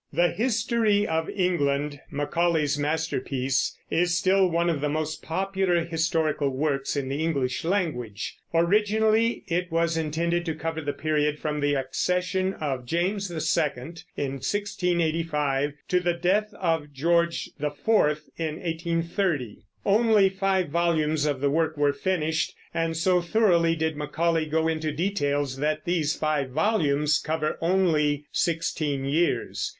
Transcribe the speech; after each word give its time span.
The 0.11 0.29
History 0.31 1.05
of 1.05 1.29
England, 1.29 1.99
Macaulay's 2.09 2.75
masterpiece, 2.75 3.77
is 3.91 4.17
still 4.17 4.49
one 4.49 4.67
of 4.67 4.81
the 4.81 4.89
most 4.89 5.21
popular 5.21 5.85
historical 5.85 6.49
works 6.49 6.95
in 6.97 7.07
the 7.07 7.23
English 7.23 7.63
language. 7.63 8.35
Originally 8.51 9.43
it 9.47 9.71
was 9.71 9.97
intended 9.97 10.43
to 10.47 10.55
cover 10.55 10.81
the 10.81 10.91
period 10.91 11.37
from 11.37 11.59
the 11.59 11.75
accession 11.75 12.53
of 12.55 12.87
James 12.87 13.29
II, 13.29 13.65
in 14.17 14.31
1685, 14.41 15.73
to 15.89 15.99
the 15.99 16.13
death 16.15 16.51
of 16.59 16.91
George 16.91 17.51
IV, 17.59 18.21
in 18.39 18.55
1830. 18.59 19.59
Only 19.85 20.29
five 20.29 20.69
volumes 20.69 21.27
of 21.27 21.41
the 21.41 21.51
work 21.51 21.77
were 21.77 21.93
finished, 21.93 22.55
and 22.73 22.97
so 22.97 23.21
thoroughly 23.21 23.75
did 23.75 23.95
Macaulay 23.95 24.47
go 24.47 24.67
into 24.67 24.91
details 24.91 25.57
that 25.57 25.85
these 25.85 26.15
five 26.15 26.49
volumes 26.49 27.19
cover 27.23 27.59
only 27.61 28.25
sixteen 28.31 29.05
years. 29.05 29.69